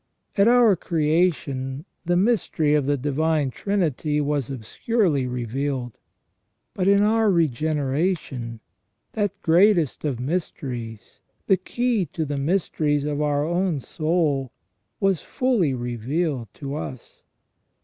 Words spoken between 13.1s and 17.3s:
our own soul, was fully revealed to us.